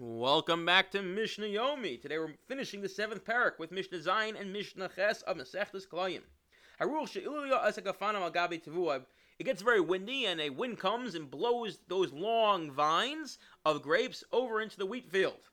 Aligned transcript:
Welcome 0.00 0.64
back 0.64 0.92
to 0.92 1.02
Mishnah 1.02 1.46
Yomi. 1.46 2.00
Today 2.00 2.18
we're 2.18 2.34
finishing 2.46 2.80
the 2.80 2.88
seventh 2.88 3.24
perek 3.24 3.58
with 3.58 3.72
Mishnah 3.72 3.98
Zayin 3.98 4.40
and 4.40 4.52
Mishnah 4.52 4.90
Ches 4.94 5.22
of 5.22 5.36
Masechtas 5.36 5.88
Klayim. 5.88 6.22
It 9.40 9.44
gets 9.44 9.60
very 9.60 9.80
windy, 9.80 10.26
and 10.26 10.40
a 10.40 10.50
wind 10.50 10.78
comes 10.78 11.16
and 11.16 11.28
blows 11.28 11.80
those 11.88 12.12
long 12.12 12.70
vines 12.70 13.40
of 13.64 13.82
grapes 13.82 14.22
over 14.30 14.60
into 14.60 14.78
the 14.78 14.86
wheat 14.86 15.10
field. 15.10 15.48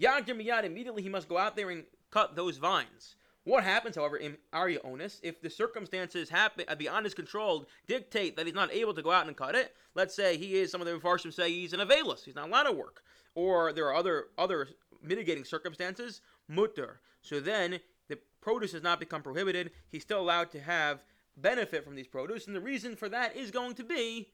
Yagdir 0.00 0.40
miyad, 0.40 0.64
immediately 0.64 1.02
he 1.02 1.10
must 1.10 1.28
go 1.28 1.36
out 1.36 1.54
there 1.54 1.68
and 1.68 1.84
cut 2.10 2.34
those 2.34 2.56
vines. 2.56 3.16
What 3.44 3.64
happens, 3.64 3.96
however, 3.96 4.16
in 4.16 4.36
Arya 4.52 4.78
Onus, 4.84 5.18
if 5.22 5.40
the 5.40 5.50
circumstances 5.50 6.28
happen 6.28 6.64
uh, 6.68 6.76
beyond 6.76 7.04
his 7.06 7.14
control 7.14 7.66
dictate 7.88 8.36
that 8.36 8.46
he's 8.46 8.54
not 8.54 8.72
able 8.72 8.94
to 8.94 9.02
go 9.02 9.10
out 9.10 9.26
and 9.26 9.36
cut 9.36 9.56
it? 9.56 9.74
Let's 9.94 10.14
say 10.14 10.36
he 10.36 10.60
is, 10.60 10.70
some 10.70 10.80
of 10.80 10.86
the 10.86 10.92
Mepharshim 10.92 11.32
say 11.32 11.50
he's 11.50 11.72
an 11.72 11.80
Avelus, 11.80 12.24
he's 12.24 12.36
not 12.36 12.48
allowed 12.48 12.64
to 12.64 12.72
work. 12.72 13.02
Or 13.34 13.72
there 13.72 13.86
are 13.86 13.94
other 13.94 14.26
other 14.38 14.68
mitigating 15.02 15.44
circumstances, 15.44 16.20
mutter. 16.46 17.00
So 17.20 17.40
then 17.40 17.80
the 18.08 18.18
produce 18.40 18.72
has 18.72 18.82
not 18.82 19.00
become 19.00 19.22
prohibited, 19.22 19.72
he's 19.90 20.02
still 20.02 20.20
allowed 20.20 20.52
to 20.52 20.60
have 20.60 21.02
benefit 21.36 21.84
from 21.84 21.96
these 21.96 22.06
produce, 22.06 22.46
and 22.46 22.54
the 22.54 22.60
reason 22.60 22.94
for 22.94 23.08
that 23.08 23.34
is 23.34 23.50
going 23.50 23.74
to 23.74 23.84
be 23.84 24.30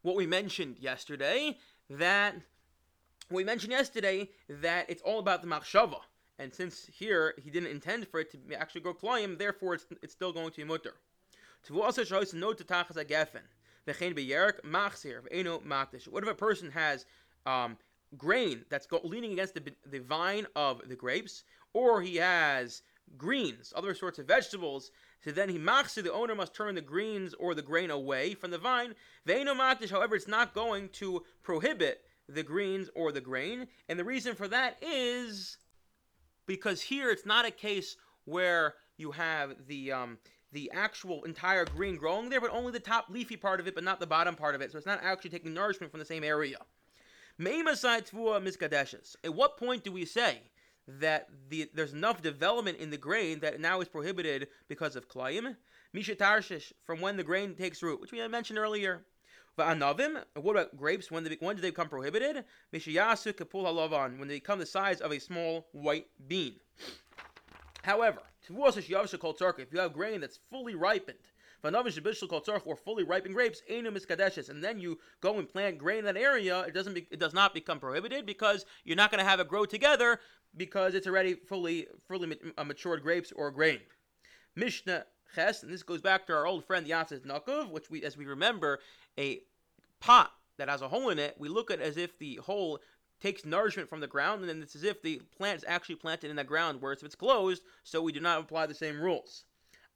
what 0.00 0.16
we 0.16 0.26
mentioned 0.26 0.78
yesterday, 0.78 1.58
that 1.90 2.36
we 3.30 3.44
mentioned 3.44 3.72
yesterday 3.72 4.30
that 4.48 4.88
it's 4.88 5.02
all 5.02 5.18
about 5.18 5.42
the 5.42 5.48
machshava 5.48 6.00
and 6.42 6.52
since 6.52 6.90
here 6.92 7.34
he 7.42 7.50
didn't 7.50 7.70
intend 7.70 8.08
for 8.08 8.20
it 8.20 8.30
to 8.32 8.38
actually 8.58 8.80
go 8.80 8.92
kloyim, 8.92 9.38
therefore 9.38 9.74
it's, 9.74 9.86
it's 10.02 10.12
still 10.12 10.32
going 10.32 10.50
to 10.50 10.56
be 10.56 10.64
mutter. 10.64 10.94
What 11.68 11.96
if 11.98 12.10
a 16.28 16.34
person 16.34 16.70
has 16.72 17.06
um, 17.46 17.78
grain 18.16 18.64
that's 18.68 18.88
leaning 19.04 19.32
against 19.32 19.54
the, 19.54 19.62
the 19.86 20.00
vine 20.00 20.46
of 20.56 20.88
the 20.88 20.96
grapes, 20.96 21.44
or 21.72 22.02
he 22.02 22.16
has 22.16 22.82
greens, 23.16 23.72
other 23.76 23.94
sorts 23.94 24.18
of 24.18 24.26
vegetables, 24.26 24.90
so 25.24 25.30
then 25.30 25.48
he 25.48 25.58
machsi, 25.58 26.02
the 26.02 26.12
owner 26.12 26.34
must 26.34 26.54
turn 26.54 26.74
the 26.74 26.80
greens 26.80 27.34
or 27.34 27.54
the 27.54 27.62
grain 27.62 27.92
away 27.92 28.34
from 28.34 28.50
the 28.50 28.58
vine. 28.58 28.96
Veino 29.24 29.54
makdish, 29.54 29.90
however, 29.90 30.16
it's 30.16 30.26
not 30.26 30.54
going 30.54 30.88
to 30.88 31.22
prohibit 31.44 32.04
the 32.28 32.42
greens 32.42 32.90
or 32.96 33.12
the 33.12 33.20
grain, 33.20 33.68
and 33.88 33.96
the 33.98 34.04
reason 34.04 34.34
for 34.34 34.48
that 34.48 34.76
is 34.82 35.58
because 36.46 36.82
here 36.82 37.10
it's 37.10 37.26
not 37.26 37.44
a 37.46 37.50
case 37.50 37.96
where 38.24 38.74
you 38.96 39.10
have 39.12 39.54
the 39.66 39.92
um, 39.92 40.18
the 40.52 40.70
actual 40.74 41.24
entire 41.24 41.64
green 41.64 41.96
growing 41.96 42.28
there, 42.28 42.40
but 42.40 42.50
only 42.50 42.72
the 42.72 42.80
top 42.80 43.06
leafy 43.08 43.36
part 43.36 43.58
of 43.58 43.66
it, 43.66 43.74
but 43.74 43.84
not 43.84 44.00
the 44.00 44.06
bottom 44.06 44.34
part 44.34 44.54
of 44.54 44.60
it. 44.60 44.70
So 44.70 44.78
it's 44.78 44.86
not 44.86 45.00
actually 45.02 45.30
taking 45.30 45.54
nourishment 45.54 45.90
from 45.90 46.00
the 46.00 46.06
same 46.06 46.24
area. 46.24 46.58
At 49.24 49.34
what 49.34 49.56
point 49.56 49.84
do 49.84 49.92
we 49.92 50.04
say 50.04 50.42
that 50.86 51.28
the, 51.48 51.70
there's 51.72 51.94
enough 51.94 52.20
development 52.20 52.78
in 52.78 52.90
the 52.90 52.98
grain 52.98 53.40
that 53.40 53.60
now 53.60 53.80
is 53.80 53.88
prohibited 53.88 54.48
because 54.68 54.94
of 54.94 55.08
klayim? 55.08 55.56
Misha 55.94 56.14
tarshish, 56.14 56.72
from 56.84 57.00
when 57.00 57.16
the 57.16 57.24
grain 57.24 57.54
takes 57.54 57.82
root, 57.82 58.00
which 58.00 58.12
we 58.12 58.18
had 58.18 58.30
mentioned 58.30 58.58
earlier. 58.58 59.04
Va'anavim, 59.58 60.22
what 60.34 60.52
about 60.52 60.76
grapes? 60.76 61.10
When, 61.10 61.24
they, 61.24 61.36
when 61.40 61.56
do 61.56 61.62
they 61.62 61.70
become 61.70 61.88
prohibited? 61.88 62.44
Mishayasu 62.72 63.34
kapul 63.34 63.64
halavan, 63.64 64.18
when 64.18 64.28
they 64.28 64.36
become 64.36 64.58
the 64.58 64.66
size 64.66 65.00
of 65.00 65.12
a 65.12 65.18
small 65.18 65.66
white 65.72 66.06
bean. 66.26 66.54
However, 67.82 68.20
if 68.48 69.72
you 69.72 69.78
have 69.78 69.92
grain 69.92 70.20
that's 70.20 70.38
fully 70.50 70.74
ripened, 70.74 71.18
or 71.64 72.76
fully 72.76 73.04
ripened 73.04 73.34
grapes, 73.34 73.62
and 73.68 74.64
then 74.64 74.80
you 74.80 74.98
go 75.20 75.38
and 75.38 75.48
plant 75.48 75.78
grain 75.78 75.98
in 76.00 76.04
that 76.06 76.16
area, 76.16 76.60
it 76.60 76.74
doesn't 76.74 76.94
be, 76.94 77.06
it 77.10 77.20
does 77.20 77.34
not 77.34 77.54
become 77.54 77.78
prohibited 77.78 78.26
because 78.26 78.64
you're 78.84 78.96
not 78.96 79.10
going 79.10 79.22
to 79.22 79.28
have 79.28 79.40
it 79.40 79.48
grow 79.48 79.64
together 79.64 80.18
because 80.56 80.94
it's 80.94 81.06
already 81.06 81.34
fully 81.34 81.86
fully 82.08 82.36
uh, 82.58 82.64
matured 82.64 83.02
grapes 83.02 83.32
or 83.32 83.50
grain. 83.50 83.80
Mishnah 84.56 85.04
Ches, 85.34 85.62
and 85.62 85.72
this 85.72 85.82
goes 85.82 86.00
back 86.00 86.26
to 86.26 86.34
our 86.34 86.46
old 86.46 86.64
friend 86.64 86.86
Atzis 86.86 87.26
Nakov, 87.26 87.70
which 87.70 87.90
we, 87.90 88.02
as 88.02 88.16
we 88.16 88.26
remember, 88.26 88.80
a 89.18 89.40
pot 90.00 90.32
that 90.58 90.68
has 90.68 90.82
a 90.82 90.88
hole 90.88 91.08
in 91.08 91.18
it, 91.18 91.36
we 91.38 91.48
look 91.48 91.70
at 91.70 91.80
as 91.80 91.96
if 91.96 92.18
the 92.18 92.36
hole 92.36 92.80
takes 93.20 93.44
nourishment 93.44 93.88
from 93.88 94.00
the 94.00 94.06
ground, 94.06 94.40
and 94.40 94.48
then 94.48 94.62
it's 94.62 94.76
as 94.76 94.82
if 94.82 95.00
the 95.00 95.20
plant 95.36 95.58
is 95.58 95.64
actually 95.66 95.94
planted 95.94 96.30
in 96.30 96.36
the 96.36 96.44
ground, 96.44 96.80
whereas 96.80 96.98
if 96.98 97.06
it's 97.06 97.14
closed, 97.14 97.62
so 97.84 98.02
we 98.02 98.12
do 98.12 98.20
not 98.20 98.40
apply 98.40 98.66
the 98.66 98.74
same 98.74 99.00
rules. 99.00 99.44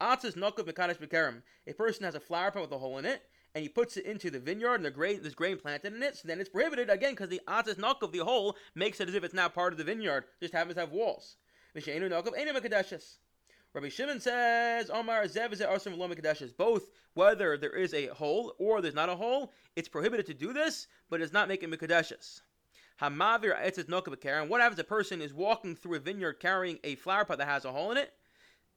Atzis 0.00 0.36
Nakov 0.36 0.70
Mekadesh 0.70 0.98
Bekarim. 0.98 1.42
A 1.66 1.72
person 1.72 2.04
has 2.04 2.14
a 2.14 2.20
flower 2.20 2.50
pot 2.50 2.62
with 2.62 2.72
a 2.72 2.78
hole 2.78 2.98
in 2.98 3.04
it, 3.04 3.22
and 3.54 3.62
he 3.62 3.68
puts 3.68 3.96
it 3.96 4.06
into 4.06 4.30
the 4.30 4.38
vineyard, 4.38 4.76
and 4.76 4.84
the 4.84 4.90
grain, 4.90 5.20
there's 5.20 5.34
grain 5.34 5.58
planted 5.58 5.94
in 5.94 6.02
it, 6.02 6.16
so 6.16 6.28
then 6.28 6.40
it's 6.40 6.50
prohibited 6.50 6.88
again 6.88 7.12
because 7.12 7.28
the 7.28 7.40
atzis 7.48 7.74
nakov, 7.74 8.12
the 8.12 8.18
hole, 8.18 8.56
makes 8.74 9.00
it 9.00 9.08
as 9.08 9.14
if 9.14 9.24
it's 9.24 9.34
now 9.34 9.48
part 9.48 9.72
of 9.72 9.78
the 9.78 9.84
vineyard, 9.84 10.24
just 10.40 10.54
happens 10.54 10.74
to 10.74 10.80
have 10.80 10.92
walls. 10.92 11.36
Rabbi 13.76 13.90
Shimon 13.90 14.20
says, 14.20 14.88
Omar 14.88 15.24
Zev 15.24 16.56
Both, 16.56 16.86
whether 17.12 17.58
there 17.58 17.76
is 17.76 17.92
a 17.92 18.06
hole 18.06 18.54
or 18.58 18.80
there's 18.80 18.94
not 18.94 19.10
a 19.10 19.14
hole, 19.14 19.52
it's 19.76 19.86
prohibited 19.86 20.24
to 20.24 20.32
do 20.32 20.54
this, 20.54 20.86
but 21.10 21.20
it's 21.20 21.34
not 21.34 21.46
making 21.46 21.70
Mikadeshes. 21.70 22.40
Hamavir 23.02 23.54
etzet 23.54 23.84
nokabakar. 23.84 24.48
what 24.48 24.62
happens 24.62 24.78
if 24.78 24.86
a 24.86 24.88
person 24.88 25.20
is 25.20 25.34
walking 25.34 25.76
through 25.76 25.96
a 25.96 25.98
vineyard 25.98 26.40
carrying 26.40 26.78
a 26.84 26.94
flower 26.94 27.26
pot 27.26 27.36
that 27.36 27.48
has 27.48 27.66
a 27.66 27.70
hole 27.70 27.90
in 27.90 27.98
it? 27.98 28.14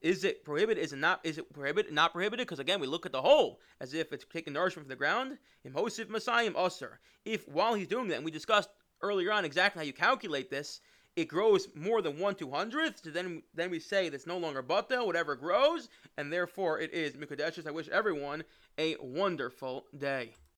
Is 0.01 0.25
it 0.25 0.43
prohibited? 0.43 0.83
Is 0.83 0.91
it 0.91 0.99
not? 0.99 1.21
Is 1.23 1.38
it 1.38 1.53
prohibited? 1.53 1.93
Not 1.93 2.11
prohibited? 2.11 2.45
Because 2.45 2.59
again, 2.59 2.81
we 2.81 2.88
look 2.88 3.05
at 3.05 3.13
the 3.13 3.21
hole 3.21 3.61
as 3.79 3.93
if 3.93 4.11
it's 4.11 4.25
taking 4.25 4.51
nourishment 4.51 4.85
from 4.85 4.89
the 4.89 4.97
ground. 4.97 5.38
Imhosif 5.65 6.07
masayim 6.07 6.55
usr. 6.55 6.97
If 7.23 7.47
while 7.47 7.73
he's 7.73 7.88
doing 7.88 8.09
that, 8.09 8.17
and 8.17 8.25
we 8.25 8.31
discussed 8.31 8.69
earlier 9.01 9.31
on 9.31 9.45
exactly 9.45 9.79
how 9.79 9.85
you 9.85 9.93
calculate 9.93 10.49
this, 10.49 10.81
it 11.19 11.28
grows 11.28 11.68
more 11.75 12.02
than 12.02 12.18
one 12.18 12.35
two 12.35 12.50
hundredth, 12.50 13.02
then 13.03 13.44
then 13.53 13.69
we 13.69 13.80
say 13.80 14.09
that's 14.09 14.28
no 14.28 14.38
longer 14.38 14.62
bata, 14.62 15.03
whatever 15.03 15.35
grows, 15.35 15.90
and 16.18 16.31
therefore 16.31 16.80
it 16.80 16.94
is 16.94 17.13
mikudeshes. 17.13 17.68
I 17.68 17.72
wish 17.72 17.90
everyone 17.90 18.44
a 18.78 18.96
wonderful 19.02 19.85
day. 19.97 20.34